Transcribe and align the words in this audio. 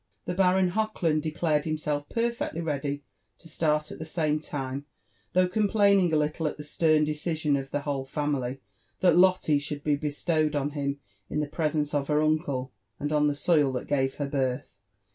The 0.25 0.33
Baron 0.33 0.69
Hochland 0.71 1.21
declared 1.21 1.65
himself 1.65 2.09
perfectly 2.09 2.59
ready 2.59 3.03
to 3.37 3.47
start 3.47 3.91
at 3.91 3.99
the 3.99 4.03
same 4.03 4.39
time, 4.39 4.87
though 5.33 5.47
complaining 5.47 6.11
a 6.11 6.15
little 6.17 6.47
at 6.47 6.57
the 6.57 6.63
stern 6.63 7.03
decision 7.03 7.55
of 7.55 7.69
the 7.69 7.81
whole 7.81 8.05
family, 8.05 8.61
that 9.01 9.15
Lotte 9.15 9.61
should 9.61 9.83
be 9.83 9.95
bestowed 9.95 10.55
on 10.55 10.71
him 10.71 10.99
in 11.29 11.39
the 11.39 11.45
presence 11.45 11.93
of 11.93 12.07
her 12.07 12.23
uncle, 12.23 12.71
and 12.99 13.13
on 13.13 13.27
the 13.27 13.35
soil 13.35 13.71
that 13.73 13.85
gave 13.87 14.15
her 14.15 14.25
birth. 14.27 14.79